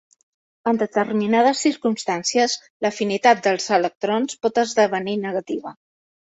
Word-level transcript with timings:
En 0.69 0.79
determinades 0.83 1.61
circumstàncies, 1.65 2.57
l'afinitat 2.87 3.45
dels 3.51 3.71
electrons 3.79 4.43
pot 4.47 4.61
esdevenir 4.67 5.19
negativa. 5.31 5.79